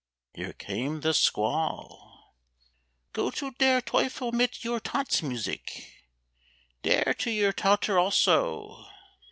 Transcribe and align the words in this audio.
(Here 0.33 0.53
came 0.53 1.01
the 1.01 1.13
squall.) 1.13 2.33
"Go 3.13 3.29
to 3.29 3.51
der 3.51 3.81
Teufel 3.81 4.31
mit 4.31 4.63
your 4.63 4.79
tantz 4.79 5.21
musik! 5.21 5.93
Dere 6.81 7.13
to 7.19 7.29
your 7.29 7.53
tauter 7.53 7.99
also. 7.99 8.87